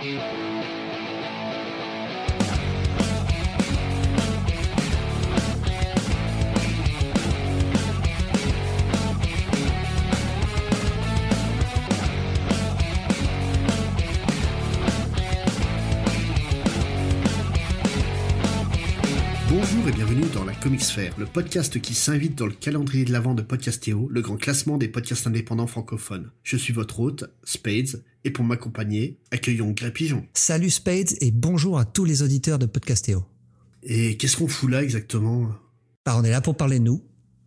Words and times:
Thank 0.00 0.38
you. 0.38 0.47
Comics 20.60 20.82
Fair, 20.82 21.14
le 21.18 21.24
podcast 21.26 21.80
qui 21.80 21.94
s'invite 21.94 22.34
dans 22.36 22.46
le 22.46 22.52
calendrier 22.52 23.04
de 23.04 23.12
l'avant 23.12 23.34
de 23.34 23.42
Podcastéo, 23.42 24.08
le 24.10 24.20
grand 24.20 24.36
classement 24.36 24.76
des 24.76 24.88
podcasts 24.88 25.26
indépendants 25.26 25.66
francophones. 25.66 26.30
Je 26.42 26.56
suis 26.56 26.72
votre 26.72 27.00
hôte, 27.00 27.24
Spades, 27.44 28.02
et 28.24 28.30
pour 28.30 28.44
m'accompagner, 28.44 29.18
accueillons 29.30 29.70
Gré 29.70 29.92
Pigeon. 29.92 30.26
Salut 30.34 30.70
Spades 30.70 31.12
et 31.20 31.30
bonjour 31.30 31.78
à 31.78 31.84
tous 31.84 32.04
les 32.04 32.22
auditeurs 32.22 32.58
de 32.58 32.66
Podcastéo. 32.66 33.24
Et 33.82 34.16
qu'est-ce 34.16 34.36
qu'on 34.36 34.48
fout 34.48 34.68
là 34.68 34.82
exactement? 34.82 35.48
Bah, 36.04 36.16
on 36.18 36.24
est 36.24 36.30
là 36.30 36.40
pour 36.40 36.56
parler 36.56 36.80
de 36.80 36.84
nous, 36.84 37.02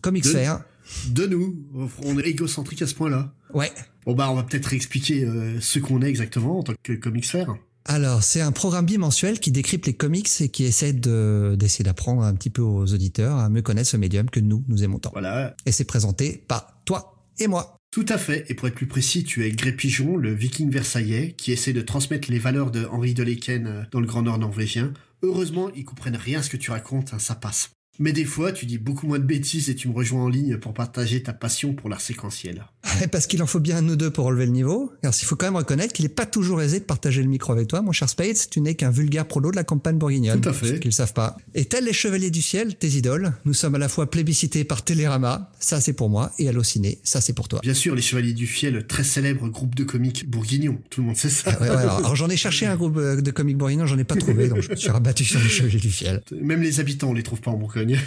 Comics 0.00 0.24
De-. 0.24 1.12
De 1.12 1.26
nous 1.26 1.62
On 2.02 2.18
est 2.18 2.26
égocentrique 2.26 2.82
à 2.82 2.86
ce 2.86 2.94
point-là 2.94 3.34
Ouais. 3.52 3.70
Bon 4.06 4.14
bah 4.14 4.30
on 4.30 4.34
va 4.34 4.42
peut-être 4.42 4.72
expliquer 4.72 5.24
euh, 5.24 5.60
ce 5.60 5.78
qu'on 5.78 6.02
est 6.02 6.08
exactement 6.08 6.58
en 6.58 6.62
tant 6.62 6.74
que 6.82 6.92
Comics 6.94 7.26
Fair. 7.26 7.54
Alors, 7.86 8.22
c'est 8.22 8.40
un 8.40 8.52
programme 8.52 8.86
bimensuel 8.86 9.38
qui 9.38 9.50
décrypte 9.50 9.86
les 9.86 9.92
comics 9.92 10.30
et 10.40 10.48
qui 10.48 10.64
essaie 10.64 10.94
de, 10.94 11.54
d'essayer 11.58 11.84
d'apprendre 11.84 12.22
un 12.22 12.34
petit 12.34 12.48
peu 12.48 12.62
aux 12.62 12.92
auditeurs 12.94 13.36
à 13.38 13.50
mieux 13.50 13.60
connaître 13.60 13.90
ce 13.90 13.98
médium 13.98 14.30
que 14.30 14.40
nous, 14.40 14.64
nous 14.68 14.82
aimons 14.82 14.98
tant. 14.98 15.10
Voilà, 15.12 15.54
Et 15.66 15.72
c'est 15.72 15.84
présenté 15.84 16.42
par 16.48 16.80
toi 16.86 17.22
et 17.38 17.46
moi. 17.46 17.76
Tout 17.90 18.06
à 18.08 18.18
fait, 18.18 18.44
et 18.48 18.54
pour 18.54 18.66
être 18.66 18.74
plus 18.74 18.88
précis, 18.88 19.22
tu 19.22 19.44
es 19.44 19.50
Gré 19.52 19.70
Pigeon, 19.70 20.16
le 20.16 20.34
viking 20.34 20.70
versaillais, 20.70 21.34
qui 21.36 21.52
essaie 21.52 21.72
de 21.72 21.82
transmettre 21.82 22.30
les 22.30 22.40
valeurs 22.40 22.70
de 22.70 22.86
Henri 22.86 23.14
de 23.14 23.22
Leken 23.22 23.66
euh, 23.66 23.82
dans 23.92 24.00
le 24.00 24.06
Grand 24.06 24.22
Nord 24.22 24.38
norvégien. 24.38 24.92
Heureusement, 25.22 25.70
ils 25.76 25.84
comprennent 25.84 26.16
rien 26.16 26.40
à 26.40 26.42
ce 26.42 26.50
que 26.50 26.56
tu 26.56 26.70
racontes, 26.70 27.14
hein, 27.14 27.18
ça 27.18 27.34
passe. 27.34 27.70
Mais 28.00 28.12
des 28.12 28.24
fois, 28.24 28.50
tu 28.50 28.66
dis 28.66 28.78
beaucoup 28.78 29.06
moins 29.06 29.20
de 29.20 29.24
bêtises 29.24 29.70
et 29.70 29.76
tu 29.76 29.88
me 29.88 29.94
rejoins 29.94 30.24
en 30.24 30.28
ligne 30.28 30.56
pour 30.56 30.74
partager 30.74 31.22
ta 31.22 31.32
passion 31.32 31.74
pour 31.74 31.88
l'art 31.88 32.00
séquentiel. 32.00 32.64
Parce 33.12 33.26
qu'il 33.26 33.42
en 33.42 33.46
faut 33.46 33.60
bien 33.60 33.80
nous 33.80 33.96
deux 33.96 34.10
pour 34.10 34.26
relever 34.26 34.46
le 34.46 34.52
niveau. 34.52 34.92
Car 35.02 35.12
il 35.16 35.24
faut 35.24 35.36
quand 35.36 35.46
même 35.46 35.56
reconnaître 35.56 35.92
qu'il 35.92 36.04
n'est 36.04 36.10
pas 36.10 36.26
toujours 36.26 36.60
aisé 36.62 36.80
de 36.80 36.84
partager 36.84 37.22
le 37.22 37.28
micro 37.28 37.52
avec 37.52 37.68
toi, 37.68 37.82
mon 37.82 37.92
cher 37.92 38.08
Spades. 38.08 38.36
Tu 38.50 38.60
n'es 38.60 38.74
qu'un 38.74 38.90
vulgaire 38.90 39.26
prolo 39.26 39.50
de 39.50 39.56
la 39.56 39.64
campagne 39.64 39.98
bourguignonne. 39.98 40.40
Tout 40.40 40.48
à 40.48 40.52
fait. 40.52 40.66
Ceux 40.66 40.78
qui 40.78 40.88
le 40.88 40.92
savent 40.92 41.12
pas. 41.12 41.36
Et 41.54 41.64
tels 41.64 41.84
les 41.84 41.92
chevaliers 41.92 42.30
du 42.30 42.42
ciel, 42.42 42.74
tes 42.74 42.88
idoles, 42.88 43.32
nous 43.44 43.54
sommes 43.54 43.74
à 43.74 43.78
la 43.78 43.88
fois 43.88 44.10
plébiscités 44.10 44.64
par 44.64 44.82
Télérama, 44.82 45.50
ça 45.60 45.80
c'est 45.80 45.92
pour 45.92 46.08
moi, 46.08 46.32
et 46.38 46.48
Allociné, 46.48 46.98
ça 47.04 47.20
c'est 47.20 47.32
pour 47.32 47.48
toi. 47.48 47.60
Bien 47.62 47.74
sûr, 47.74 47.94
les 47.94 48.02
Chevaliers 48.02 48.32
du 48.32 48.46
Fiel, 48.46 48.86
très 48.86 49.04
célèbre 49.04 49.48
groupe 49.48 49.74
de 49.74 49.84
comiques 49.84 50.28
bourguignons, 50.28 50.78
tout 50.90 51.00
le 51.00 51.08
monde 51.08 51.16
sait 51.16 51.28
ça. 51.28 51.50
Ouais, 51.60 51.68
ouais, 51.68 51.76
alors, 51.76 51.98
alors, 51.98 52.16
j'en 52.16 52.28
ai 52.28 52.36
cherché 52.36 52.66
un 52.66 52.76
groupe 52.76 52.96
euh, 52.96 53.20
de 53.20 53.30
comics 53.30 53.56
bourguignons, 53.56 53.86
j'en 53.86 53.98
ai 53.98 54.04
pas 54.04 54.16
trouvé, 54.16 54.48
donc 54.48 54.60
je 54.60 54.70
me 54.70 54.76
suis 54.76 54.90
rabattu 54.90 55.24
sur 55.24 55.40
les 55.40 55.48
chevaliers 55.48 55.78
du 55.78 55.90
ciel. 55.90 56.22
Même 56.40 56.62
les 56.62 56.80
habitants, 56.80 57.10
on 57.10 57.14
les 57.14 57.22
trouve 57.22 57.40
pas 57.40 57.50
en 57.50 57.56
Bourgogne. 57.56 57.98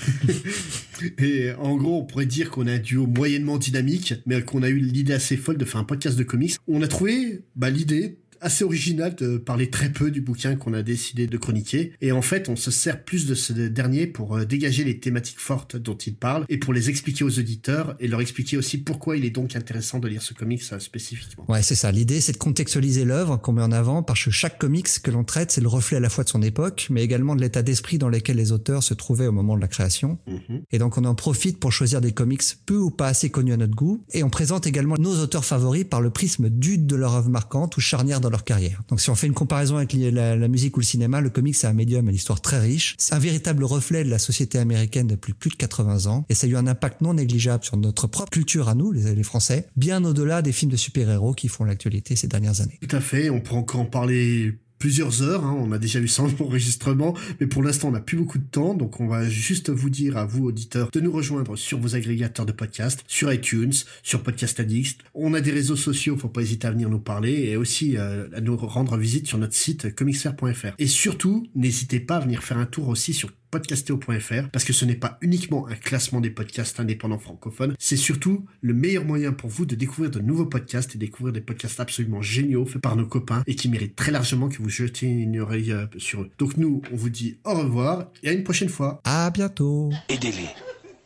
Et 1.19 1.51
en 1.59 1.75
gros, 1.75 1.99
on 2.01 2.05
pourrait 2.05 2.25
dire 2.25 2.49
qu'on 2.49 2.67
a 2.67 2.73
un 2.73 2.79
duo 2.79 3.05
moyennement 3.05 3.57
dynamique, 3.57 4.15
mais 4.25 4.41
qu'on 4.41 4.63
a 4.63 4.69
eu 4.69 4.76
l'idée 4.79 5.13
assez 5.13 5.37
folle 5.37 5.57
de 5.57 5.65
faire 5.65 5.79
un 5.81 5.83
podcast 5.83 6.17
de 6.17 6.23
comics. 6.23 6.55
On 6.67 6.81
a 6.81 6.87
trouvé 6.87 7.41
bah, 7.55 7.69
l'idée 7.69 8.17
assez 8.41 8.63
originale 8.63 9.15
de 9.15 9.37
parler 9.37 9.69
très 9.69 9.89
peu 9.89 10.11
du 10.11 10.21
bouquin 10.21 10.55
qu'on 10.55 10.73
a 10.73 10.83
décidé 10.83 11.27
de 11.27 11.37
chroniquer. 11.37 11.93
Et 12.01 12.11
en 12.11 12.21
fait, 12.21 12.49
on 12.49 12.55
se 12.55 12.71
sert 12.71 13.03
plus 13.03 13.25
de 13.25 13.35
ce 13.35 13.53
dernier 13.53 14.07
pour 14.07 14.37
euh, 14.37 14.45
dégager 14.45 14.83
les 14.83 14.99
thématiques 14.99 15.39
fortes 15.39 15.75
dont 15.75 15.97
il 15.97 16.15
parle 16.15 16.45
et 16.49 16.57
pour 16.57 16.73
les 16.73 16.89
expliquer 16.89 17.23
aux 17.23 17.39
auditeurs 17.39 17.95
et 17.99 18.07
leur 18.07 18.21
expliquer 18.21 18.57
aussi 18.57 18.77
pourquoi 18.77 19.17
il 19.17 19.25
est 19.25 19.31
donc 19.31 19.55
intéressant 19.55 19.99
de 19.99 20.07
lire 20.07 20.21
ce 20.21 20.33
comics 20.33 20.63
euh, 20.71 20.79
spécifiquement. 20.79 21.45
Ouais, 21.47 21.61
c'est 21.61 21.75
ça. 21.75 21.91
L'idée, 21.91 22.21
c'est 22.21 22.33
de 22.33 22.37
contextualiser 22.37 23.05
l'œuvre 23.05 23.37
qu'on 23.37 23.53
met 23.53 23.61
en 23.61 23.71
avant 23.71 24.03
parce 24.03 24.23
que 24.23 24.31
chaque 24.31 24.57
comics 24.57 24.87
que 25.01 25.11
l'on 25.11 25.23
traite, 25.23 25.51
c'est 25.51 25.61
le 25.61 25.67
reflet 25.67 25.97
à 25.97 26.01
la 26.01 26.09
fois 26.09 26.23
de 26.23 26.29
son 26.29 26.41
époque, 26.41 26.87
mais 26.89 27.03
également 27.03 27.35
de 27.35 27.41
l'état 27.41 27.61
d'esprit 27.61 27.97
dans 27.97 28.09
lequel 28.09 28.37
les 28.37 28.51
auteurs 28.51 28.83
se 28.83 28.93
trouvaient 28.93 29.27
au 29.27 29.31
moment 29.31 29.55
de 29.55 29.61
la 29.61 29.67
création. 29.67 30.19
Mhm. 30.27 30.63
Et 30.71 30.79
donc, 30.79 30.97
on 30.97 31.05
en 31.05 31.15
profite 31.15 31.59
pour 31.59 31.71
choisir 31.71 32.01
des 32.01 32.11
comics 32.11 32.43
peu 32.65 32.77
ou 32.77 32.91
pas 32.91 33.07
assez 33.07 33.29
connus 33.29 33.53
à 33.53 33.57
notre 33.57 33.75
goût. 33.75 34.03
Et 34.13 34.23
on 34.23 34.29
présente 34.29 34.67
également 34.67 34.95
nos 34.97 35.19
auteurs 35.19 35.45
favoris 35.45 35.85
par 35.85 36.01
le 36.01 36.09
prisme 36.09 36.49
du 36.49 36.77
de 36.77 36.95
leur 36.95 37.15
œuvre 37.15 37.29
marquante 37.29 37.77
ou 37.77 37.81
charnière 37.81 38.21
dans 38.21 38.26
leur 38.29 38.43
carrière. 38.43 38.81
Donc, 38.89 39.01
si 39.01 39.09
on 39.09 39.15
fait 39.15 39.27
une 39.27 39.33
comparaison 39.33 39.77
avec 39.77 39.93
la, 39.93 40.47
musique 40.47 40.77
ou 40.77 40.79
le 40.79 40.85
cinéma, 40.85 41.21
le 41.21 41.29
comics, 41.29 41.55
c'est 41.55 41.67
un 41.67 41.73
médium 41.73 42.07
à 42.07 42.11
l'histoire 42.11 42.41
très 42.41 42.59
riche. 42.59 42.95
C'est 42.97 43.15
un 43.15 43.19
véritable 43.19 43.63
reflet 43.63 44.03
de 44.03 44.09
la 44.09 44.19
société 44.19 44.57
américaine 44.57 45.07
depuis 45.07 45.33
plus 45.33 45.49
de 45.49 45.55
80 45.55 46.05
ans. 46.05 46.25
Et 46.29 46.35
ça 46.35 46.47
a 46.47 46.49
eu 46.49 46.55
un 46.55 46.67
impact 46.67 47.01
non 47.01 47.13
négligeable 47.13 47.63
sur 47.63 47.77
notre 47.77 48.07
propre 48.07 48.29
culture 48.29 48.69
à 48.69 48.75
nous, 48.75 48.91
les, 48.91 49.15
les 49.15 49.23
Français, 49.23 49.67
bien 49.75 50.03
au-delà 50.03 50.41
des 50.41 50.51
films 50.51 50.71
de 50.71 50.77
super-héros 50.77 51.33
qui 51.33 51.47
font 51.47 51.63
l'actualité 51.63 52.15
ces 52.15 52.27
dernières 52.27 52.61
années. 52.61 52.79
Tout 52.87 52.95
à 52.95 53.01
fait, 53.01 53.29
on 53.29 53.41
pourrait 53.41 53.59
encore 53.59 53.81
en 53.81 53.85
parler 53.85 54.57
plusieurs 54.79 55.21
heures, 55.21 55.45
hein, 55.45 55.55
on 55.59 55.71
a 55.71 55.77
déjà 55.77 55.99
eu 55.99 56.07
100 56.07 56.41
enregistrements, 56.41 57.15
mais 57.39 57.47
pour 57.47 57.63
l'instant 57.63 57.89
on 57.89 57.91
n'a 57.91 57.99
plus 57.99 58.17
beaucoup 58.17 58.37
de 58.37 58.45
temps, 58.45 58.73
donc 58.73 58.99
on 58.99 59.07
va 59.07 59.27
juste 59.27 59.69
vous 59.69 59.89
dire 59.89 60.17
à 60.17 60.25
vous 60.25 60.45
auditeurs 60.45 60.89
de 60.91 60.99
nous 60.99 61.11
rejoindre 61.11 61.55
sur 61.55 61.79
vos 61.79 61.95
agrégateurs 61.95 62.45
de 62.45 62.51
podcasts, 62.51 63.03
sur 63.07 63.31
iTunes, 63.31 63.73
sur 64.03 64.23
Podcast 64.23 64.59
Addict. 64.59 65.01
On 65.13 65.33
a 65.33 65.41
des 65.41 65.51
réseaux 65.51 65.75
sociaux, 65.75 66.17
faut 66.17 66.27
pas 66.27 66.41
hésiter 66.41 66.67
à 66.67 66.71
venir 66.71 66.89
nous 66.89 66.99
parler 66.99 67.49
et 67.49 67.57
aussi 67.57 67.97
euh, 67.97 68.27
à 68.33 68.41
nous 68.41 68.57
rendre 68.57 68.97
visite 68.97 69.27
sur 69.27 69.37
notre 69.37 69.55
site 69.55 69.95
comicsfair.fr. 69.95 70.73
Et 70.79 70.87
surtout, 70.87 71.47
n'hésitez 71.55 71.99
pas 71.99 72.17
à 72.17 72.19
venir 72.19 72.43
faire 72.43 72.57
un 72.57 72.65
tour 72.65 72.87
aussi 72.87 73.13
sur 73.13 73.31
podcastéo.fr 73.51 74.49
parce 74.51 74.65
que 74.65 74.73
ce 74.73 74.85
n'est 74.85 74.95
pas 74.95 75.17
uniquement 75.21 75.67
un 75.67 75.75
classement 75.75 76.21
des 76.21 76.29
podcasts 76.29 76.79
indépendants 76.79 77.19
francophones, 77.19 77.75
c'est 77.79 77.97
surtout 77.97 78.45
le 78.61 78.73
meilleur 78.73 79.05
moyen 79.05 79.31
pour 79.31 79.49
vous 79.49 79.65
de 79.65 79.75
découvrir 79.75 80.11
de 80.11 80.19
nouveaux 80.19 80.45
podcasts 80.45 80.95
et 80.95 80.97
découvrir 80.97 81.33
des 81.33 81.41
podcasts 81.41 81.79
absolument 81.79 82.21
géniaux 82.21 82.65
faits 82.65 82.81
par 82.81 82.95
nos 82.95 83.05
copains 83.05 83.43
et 83.47 83.55
qui 83.55 83.69
méritent 83.69 83.95
très 83.95 84.11
largement 84.11 84.49
que 84.49 84.57
vous 84.61 84.69
jetiez 84.69 85.09
une 85.09 85.39
oreille 85.39 85.71
euh, 85.71 85.85
sur 85.97 86.21
eux. 86.21 86.29
Donc 86.37 86.57
nous, 86.57 86.81
on 86.91 86.95
vous 86.95 87.09
dit 87.09 87.37
au 87.43 87.53
revoir 87.53 88.07
et 88.23 88.29
à 88.29 88.31
une 88.33 88.43
prochaine 88.43 88.69
fois. 88.69 89.01
À 89.03 89.29
bientôt! 89.29 89.91
Aidez-les. 90.09 90.49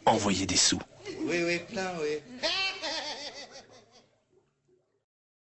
Envoyez 0.06 0.46
des 0.46 0.56
sous. 0.56 0.79
Oui, 1.25 1.38
oui, 1.46 1.59
plein, 1.72 1.91
oui. 2.02 2.18